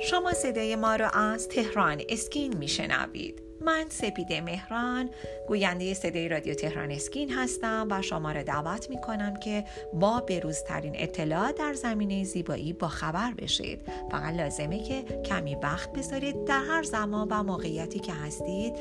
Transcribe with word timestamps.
شما 0.00 0.32
صدای 0.32 0.76
ما 0.76 0.96
را 0.96 1.08
از 1.08 1.48
تهران 1.48 2.02
اسکین 2.08 2.56
میشنوید. 2.56 3.42
من 3.60 3.84
سپیده 3.88 4.40
مهران 4.40 5.10
گوینده 5.48 5.94
صدای 5.94 6.28
رادیو 6.28 6.54
تهران 6.54 6.90
اسکین 6.90 7.30
هستم 7.30 7.86
و 7.90 8.02
شما 8.02 8.32
را 8.32 8.42
دعوت 8.42 8.90
می 8.90 9.00
کنم 9.00 9.36
که 9.36 9.64
با 9.94 10.20
بروزترین 10.20 10.92
اطلاعات 10.96 11.58
در 11.58 11.72
زمینه 11.74 12.24
زیبایی 12.24 12.72
با 12.72 12.88
خبر 12.88 13.32
بشید. 13.38 13.80
فقط 14.10 14.34
لازمه 14.34 14.82
که 14.82 15.02
کمی 15.02 15.54
وقت 15.54 15.92
بذارید 15.92 16.44
در 16.44 16.62
هر 16.68 16.82
زمان 16.82 17.28
و 17.30 17.42
موقعیتی 17.42 17.98
که 17.98 18.12
هستید 18.12 18.74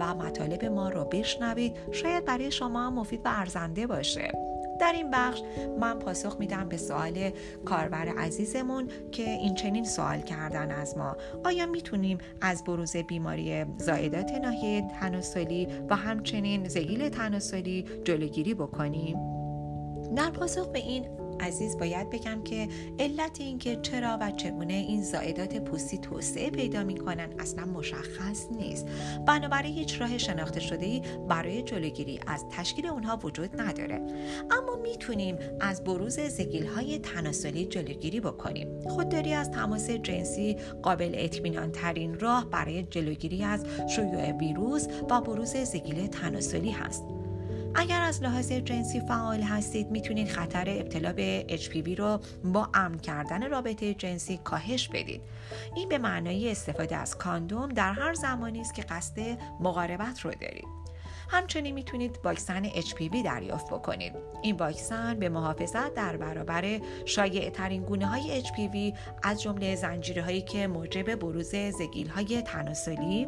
و 0.00 0.14
مطالب 0.14 0.64
ما 0.64 0.88
رو 0.88 1.04
بشنوید. 1.04 1.76
شاید 1.92 2.24
برای 2.24 2.50
شما 2.50 2.90
مفید 2.90 3.20
و 3.24 3.28
ارزنده 3.28 3.86
باشه. 3.86 4.32
در 4.80 4.92
این 4.92 5.10
بخش 5.10 5.42
من 5.80 5.98
پاسخ 5.98 6.36
میدم 6.38 6.68
به 6.68 6.76
سوال 6.76 7.30
کاربر 7.64 8.08
عزیزمون 8.08 8.88
که 9.12 9.30
این 9.30 9.54
چنین 9.54 9.84
سوال 9.84 10.20
کردن 10.20 10.70
از 10.70 10.98
ما. 10.98 11.16
آیا 11.44 11.66
می‌تونیم 11.66 12.18
از 12.40 12.64
بروز 12.64 12.96
بیماری 12.96 13.64
زایدات 13.78 14.30
ناحیه 14.32 14.88
تناسلی 15.00 15.68
و 15.90 15.96
همچنین 15.96 16.68
زگیل 16.68 17.08
تناسلی 17.08 17.84
جلوگیری 18.04 18.54
بکنیم؟ 18.54 19.16
در 20.16 20.30
پاسخ 20.30 20.68
به 20.68 20.78
این 20.78 21.06
عزیز 21.40 21.78
باید 21.78 22.10
بگم 22.10 22.42
که 22.44 22.68
علت 22.98 23.40
اینکه 23.40 23.76
چرا 23.76 24.18
و 24.20 24.30
چگونه 24.30 24.74
این 24.74 25.02
زائدات 25.02 25.56
پوستی 25.56 25.98
توسعه 25.98 26.50
پیدا 26.50 26.84
می‌کنن 26.84 27.28
اصلا 27.38 27.64
مشخص 27.64 28.46
نیست. 28.50 28.86
بنابراین 29.26 29.74
هیچ 29.74 30.00
راه 30.00 30.18
شناخته 30.18 30.60
شده 30.60 30.86
ای 30.86 31.02
برای 31.28 31.62
جلوگیری 31.62 32.20
از 32.26 32.44
تشکیل 32.50 32.86
اونها 32.86 33.18
وجود 33.22 33.60
نداره. 33.60 34.00
اما 34.50 34.76
می‌تونیم 34.82 35.36
از 35.60 35.84
بروز 35.84 36.20
زگیل 36.20 36.66
های 36.66 36.98
تناسلی 36.98 37.66
جلوگیری 37.66 38.20
بکنیم. 38.20 38.80
خودداری 38.88 39.32
از 39.32 39.50
تماس 39.50 39.90
جنسی 39.90 40.56
قابل 40.82 41.10
اطمینان 41.14 41.72
ترین 41.72 42.20
راه 42.20 42.50
برای 42.50 42.82
جلوگیری 42.82 43.44
از 43.44 43.64
شیوع 43.88 44.32
ویروس 44.32 44.86
و 45.10 45.20
بروز 45.20 45.56
زگیل 45.56 46.06
تناسلی 46.06 46.70
هست. 46.70 47.17
اگر 47.74 48.00
از 48.00 48.22
لحاظ 48.22 48.52
جنسی 48.52 49.00
فعال 49.00 49.40
هستید 49.40 49.90
می‌تونید 49.90 50.28
خطر 50.28 50.64
ابتلا 50.68 51.12
به 51.12 51.46
HPV 51.48 51.98
رو 51.98 52.20
با 52.44 52.68
امن 52.74 52.98
کردن 52.98 53.50
رابطه 53.50 53.94
جنسی 53.94 54.40
کاهش 54.44 54.88
بدید. 54.88 55.20
این 55.76 55.88
به 55.88 55.98
معنای 55.98 56.50
استفاده 56.50 56.96
از 56.96 57.18
کاندوم 57.18 57.68
در 57.68 57.92
هر 57.92 58.14
زمانی 58.14 58.60
است 58.60 58.74
که 58.74 58.82
قصد 58.82 59.38
مقاربت 59.60 60.20
رو 60.20 60.30
دارید. 60.30 60.87
همچنین 61.28 61.74
می‌تونید 61.74 62.18
واکسن 62.24 62.68
HPV 62.68 63.24
دریافت 63.24 63.70
بکنید. 63.70 64.12
این 64.42 64.56
واکسن 64.56 65.18
به 65.18 65.28
محافظت 65.28 65.94
در 65.94 66.16
برابر 66.16 66.80
شایع 67.04 67.50
ترین 67.50 67.82
گونه 67.82 68.06
های 68.06 68.42
HPV 68.42 68.96
از 69.22 69.42
جمله 69.42 69.74
زنجیره 69.76 70.22
هایی 70.22 70.42
که 70.42 70.66
موجب 70.66 71.14
بروز 71.14 71.54
زگیل 71.56 72.08
های 72.08 72.42
تناسلی 72.42 73.26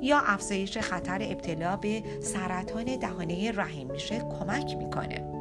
یا 0.00 0.18
افزایش 0.18 0.78
خطر 0.78 1.18
ابتلا 1.22 1.76
به 1.76 2.02
سرطان 2.20 2.84
دهانه 2.84 3.52
رحم 3.52 3.86
میشه 3.86 4.18
کمک 4.18 4.76
می‌کنه. 4.76 5.37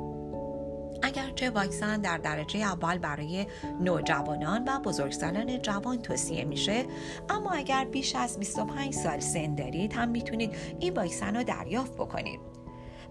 اگرچه 1.08 1.50
واکسن 1.50 2.02
در 2.02 2.18
درجه 2.18 2.60
اول 2.60 2.98
برای 2.98 3.48
نوجوانان 3.82 4.64
و 4.68 4.80
بزرگسالان 4.80 5.62
جوان 5.62 6.02
توصیه 6.02 6.46
میشه 6.46 6.86
اما 7.30 7.52
اگر 7.52 7.86
بیش 7.86 8.16
از 8.16 8.40
25 8.40 8.94
سال 8.94 9.20
سن 9.20 9.56
دارید 9.56 9.94
هم 9.94 10.10
می‌تونید 10.10 10.56
این 10.80 10.94
واکسن 10.94 11.36
رو 11.36 11.44
دریافت 11.44 11.94
بکنید. 11.94 12.40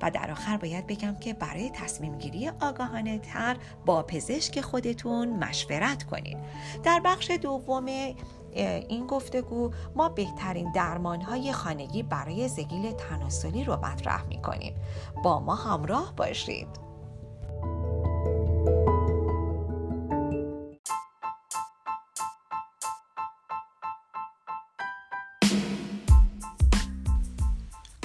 و 0.03 0.11
در 0.11 0.31
آخر 0.31 0.57
باید 0.57 0.87
بگم 0.87 1.15
که 1.15 1.35
برای 1.35 1.71
تصمیم 1.71 2.19
گیری 2.19 2.49
آگاهانه 2.49 3.19
تر 3.19 3.57
با 3.87 4.03
پزشک 4.03 4.61
خودتون 4.61 5.29
مشورت 5.29 6.03
کنید. 6.03 6.37
در 6.85 7.01
بخش 7.05 7.31
دوم 7.31 7.87
این 8.89 9.07
گفتگو 9.07 9.71
ما 9.95 10.09
بهترین 10.09 10.73
درمان 10.73 11.21
های 11.21 11.53
خانگی 11.53 12.03
برای 12.03 12.49
زگیل 12.49 12.93
تناسلی 12.93 13.65
رو 13.65 13.77
مطرح 13.77 14.27
می 14.27 14.43
کنیم 14.43 14.75
با 15.25 15.41
ما 15.41 15.55
همراه 15.55 16.13
باشید. 16.17 16.86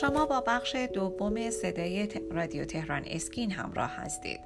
شما 0.00 0.26
با 0.26 0.40
بخش 0.40 0.74
دوم 0.74 1.50
صدای 1.50 2.08
رادیو 2.30 2.64
تهران 2.64 3.02
اسکین 3.06 3.50
همراه 3.50 3.90
هستید. 3.90 4.40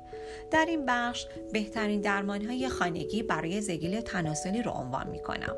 در 0.51 0.67
این 0.69 0.87
بخش 0.87 1.27
بهترین 1.53 2.01
درمانهای 2.01 2.69
خانگی 2.69 3.23
برای 3.23 3.61
زگیل 3.61 4.01
تناسلی 4.01 4.63
رو 4.63 4.71
عنوان 4.71 5.11
می 5.11 5.23
کنم. 5.23 5.57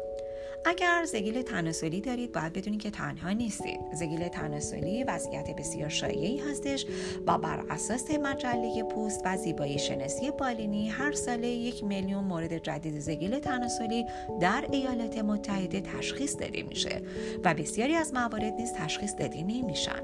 اگر 0.64 1.04
زگیل 1.04 1.42
تناسلی 1.42 2.00
دارید 2.00 2.32
باید 2.32 2.53
بدونید 2.53 2.82
که 2.82 2.91
تنها 2.91 3.30
نیستید. 3.30 3.80
زگیل 3.92 4.28
تناسلی 4.28 5.04
وضعیت 5.04 5.56
بسیار 5.56 5.88
شایعی 5.88 6.38
هستش 6.38 6.86
و 7.26 7.38
بر 7.38 7.64
اساس 7.70 8.10
مجله 8.10 8.82
پوست 8.82 9.22
و 9.25 9.36
زیبایی 9.36 9.78
شناسی 9.78 10.30
بالینی 10.30 10.88
هر 10.88 11.12
ساله 11.12 11.48
یک 11.48 11.84
میلیون 11.84 12.25
مورد 12.25 12.58
جدید 12.58 13.00
زگیل 13.00 13.38
تناسلی 13.38 14.06
در 14.41 14.64
ایالات 14.70 15.19
متحده 15.19 15.80
تشخیص 15.80 16.36
داده 16.41 16.62
میشه 16.62 17.03
و 17.44 17.54
بسیاری 17.54 17.94
از 17.94 18.14
موارد 18.14 18.53
نیز 18.53 18.72
تشخیص 18.72 19.14
داده 19.19 19.42
نمیشن. 19.42 20.03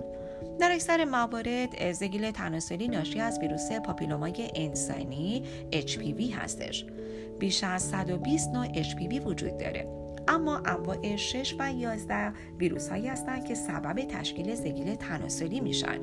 در 0.60 0.72
اکثر 0.72 1.04
موارد 1.04 1.92
زگیل 1.92 2.30
تناسلی 2.30 2.88
ناشی 2.88 3.20
از 3.20 3.38
ویروس 3.38 3.72
پاپیلومای 3.72 4.50
انسانی 4.54 5.42
HPV 5.72 6.34
هستش. 6.34 6.84
بیش 7.38 7.64
از 7.64 7.82
120 7.82 8.48
نوع 8.48 8.66
HPV 8.66 9.26
وجود 9.26 9.58
داره. 9.58 9.97
اما 10.28 10.58
انواع 10.58 11.16
6 11.16 11.54
و 11.58 11.72
11 11.72 12.32
ویروس 12.58 12.88
هایی 12.88 13.08
هستند 13.08 13.44
که 13.44 13.54
سبب 13.54 14.04
تشکیل 14.04 14.54
زگیل 14.54 14.94
تناسلی 14.94 15.60
میشن. 15.60 15.98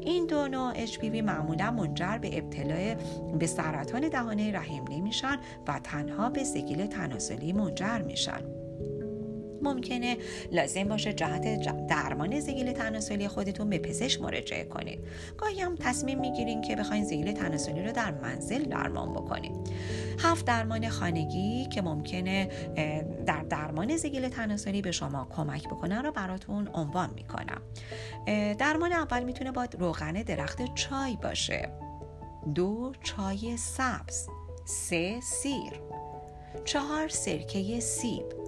این 0.00 0.26
دو 0.26 0.48
نوع 0.48 0.86
HPV 0.86 1.22
معمولا 1.22 1.70
منجر 1.70 2.18
به 2.18 2.38
ابتلا 2.38 2.96
به 3.38 3.46
سرطان 3.46 4.08
دهانه 4.08 4.52
رحم 4.52 4.84
نمیشن 4.90 5.36
و 5.68 5.80
تنها 5.84 6.30
به 6.30 6.44
زگیل 6.44 6.86
تناسلی 6.86 7.52
منجر 7.52 8.02
میشن. 8.02 8.59
ممکنه 9.62 10.16
لازم 10.52 10.84
باشه 10.84 11.12
جهت 11.12 11.86
درمان 11.86 12.40
زگیل 12.40 12.72
تناسلی 12.72 13.28
خودتون 13.28 13.70
به 13.70 13.78
پزشک 13.78 14.22
مراجعه 14.22 14.64
کنید. 14.64 14.98
گاهی 15.38 15.60
هم 15.60 15.76
تصمیم 15.76 16.20
می‌گیرین 16.20 16.60
که 16.60 16.76
بخواین 16.76 17.04
زگیل 17.04 17.32
تناسلی 17.32 17.82
رو 17.82 17.92
در 17.92 18.10
منزل 18.10 18.62
درمان 18.62 19.12
بکنید. 19.12 19.70
هفت 20.18 20.44
درمان 20.46 20.88
خانگی 20.88 21.66
که 21.66 21.82
ممکنه 21.82 22.48
در 23.26 23.42
درمان 23.42 23.96
زگیل 23.96 24.28
تناسلی 24.28 24.82
به 24.82 24.92
شما 24.92 25.28
کمک 25.30 25.68
بکنن 25.68 26.04
رو 26.04 26.12
براتون 26.12 26.68
عنوان 26.74 27.10
می‌کنم. 27.14 27.62
درمان 28.58 28.92
اول 28.92 29.24
می‌تونه 29.24 29.52
با 29.52 29.66
روغن 29.78 30.12
درخت 30.12 30.74
چای 30.74 31.16
باشه. 31.22 31.68
دو 32.54 32.92
چای 33.02 33.56
سبز. 33.56 34.28
سه 34.64 35.20
سیر. 35.20 35.72
چهار 36.64 37.08
سرکه 37.08 37.80
سیب. 37.80 38.39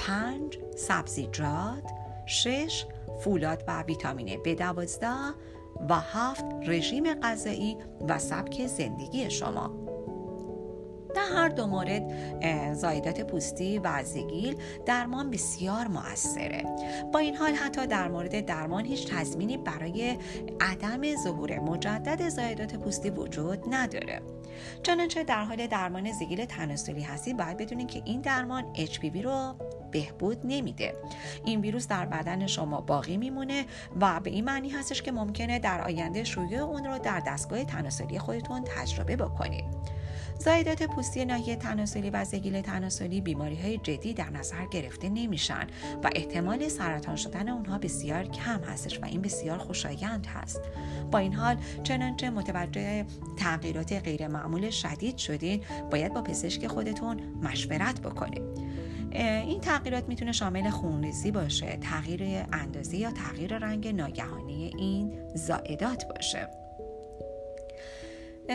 پنج 0.00 0.58
سبزیجات 0.76 1.90
شش 2.26 2.84
فولاد 3.20 3.64
و 3.68 3.82
ویتامین 3.82 4.38
B12 4.42 5.04
و 5.88 5.94
هفت 5.94 6.44
رژیم 6.66 7.14
غذایی 7.14 7.76
و 8.08 8.18
سبک 8.18 8.66
زندگی 8.66 9.30
شما. 9.30 9.90
در 11.14 11.36
هر 11.36 11.48
دو 11.48 11.66
مورد 11.66 12.02
زایدات 12.74 13.20
پوستی 13.20 13.78
و 13.78 14.02
زگیل 14.04 14.56
درمان 14.86 15.30
بسیار 15.30 15.86
موثره. 15.86 16.64
با 17.12 17.18
این 17.18 17.36
حال 17.36 17.54
حتی 17.54 17.86
در 17.86 18.08
مورد 18.08 18.46
درمان 18.46 18.84
هیچ 18.84 19.12
تضمینی 19.12 19.56
برای 19.56 20.18
عدم 20.60 21.16
ظهور 21.16 21.58
مجدد 21.58 22.28
زایدات 22.28 22.76
پوستی 22.76 23.10
وجود 23.10 23.58
نداره. 23.70 24.22
چنانچه 24.82 25.24
در 25.24 25.44
حال 25.44 25.66
درمان 25.66 26.12
زگیل 26.12 26.44
تناسلی 26.44 27.02
هستید 27.02 27.36
باید 27.36 27.56
بدونید 27.56 27.88
که 27.88 28.02
این 28.04 28.20
درمان 28.20 28.74
HPV 28.74 29.24
رو 29.24 29.54
بهبود 29.90 30.38
نمیده. 30.44 30.94
این 31.44 31.60
ویروس 31.60 31.88
در 31.88 32.06
بدن 32.06 32.46
شما 32.46 32.80
باقی 32.80 33.16
میمونه 33.16 33.64
و 34.00 34.20
به 34.20 34.30
این 34.30 34.44
معنی 34.44 34.68
هستش 34.68 35.02
که 35.02 35.12
ممکنه 35.12 35.58
در 35.58 35.80
آینده 35.80 36.24
شیوع 36.24 36.58
اون 36.58 36.84
رو 36.84 36.98
در 36.98 37.22
دستگاه 37.26 37.64
تناسلی 37.64 38.18
خودتون 38.18 38.64
تجربه 38.64 39.16
بکنید. 39.16 39.64
زایدات 40.44 40.82
پوستی 40.82 41.24
ناحیه 41.24 41.56
تناسلی 41.56 42.10
و 42.10 42.24
زگیل 42.24 42.60
تناسلی 42.60 43.20
بیماری 43.20 43.56
های 43.56 43.78
جدی 43.78 44.14
در 44.14 44.30
نظر 44.30 44.66
گرفته 44.66 45.08
نمیشن 45.08 45.66
و 46.04 46.10
احتمال 46.14 46.68
سرطان 46.68 47.16
شدن 47.16 47.48
اونها 47.48 47.78
بسیار 47.78 48.24
کم 48.24 48.60
هستش 48.64 49.00
و 49.00 49.04
این 49.04 49.22
بسیار 49.22 49.58
خوشایند 49.58 50.26
هست. 50.26 50.60
با 51.10 51.18
این 51.18 51.32
حال 51.32 51.56
چنانچه 51.82 52.30
متوجه 52.30 53.06
تغییرات 53.36 53.92
غیر 53.92 54.28
معمول 54.28 54.70
شدید 54.70 55.16
شدین 55.16 55.62
باید 55.90 56.14
با 56.14 56.22
پزشک 56.22 56.66
خودتون 56.66 57.20
مشورت 57.42 58.00
بکنید. 58.00 58.42
این 59.12 59.60
تغییرات 59.60 60.08
می‌تونه 60.08 60.32
شامل 60.32 60.70
خونریزی 60.70 61.30
باشه 61.30 61.76
تغییر 61.76 62.46
اندازی 62.52 62.96
یا 62.96 63.10
تغییر 63.10 63.58
رنگ 63.58 63.88
ناگهانی 63.88 64.72
این 64.78 65.30
زائدات 65.34 66.04
باشه. 66.08 66.48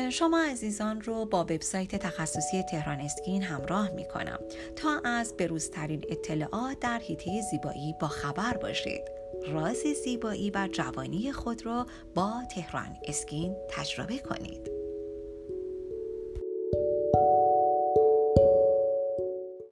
شما 0.10 0.42
عزیزان 0.52 1.02
رو 1.02 1.25
با 1.25 1.44
وبسایت 1.44 1.96
تخصصی 1.96 2.63
تهران 2.63 3.00
اسکین 3.00 3.44
همراه 3.44 3.92
می 3.92 4.06
کنم 4.07 4.40
تا 4.75 5.02
از 5.06 5.38
بروزترین 5.38 6.04
اطلاعات 6.10 6.80
در 6.80 7.00
حیطه 7.00 7.42
زیبایی 7.42 7.96
با 8.02 8.07
خبر 8.07 8.57
باشید. 8.57 9.02
راز 9.48 9.84
زیبایی 10.04 10.52
و 10.52 10.69
جوانی 10.72 11.31
خود 11.31 11.66
را 11.66 11.86
با 12.16 12.34
تهران 12.56 12.98
اسکین 13.04 13.56
تجربه 13.69 14.18
کنید. 14.18 14.84